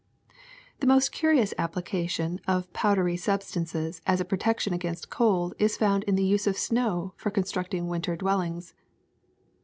^^The 0.81 0.87
most 0.87 1.11
curious 1.11 1.53
application 1.59 2.39
of 2.47 2.73
powdery 2.73 3.15
sub 3.17 3.43
stances 3.43 4.01
as 4.07 4.19
a 4.19 4.25
protection 4.25 4.73
against 4.73 5.11
cold 5.11 5.53
is 5.59 5.77
found 5.77 6.03
in 6.05 6.15
the 6.15 6.25
use 6.25 6.47
of 6.47 6.57
snow 6.57 7.13
for 7.17 7.29
constructing 7.29 7.87
winter 7.87 8.15
dwellings.'' 8.15 8.73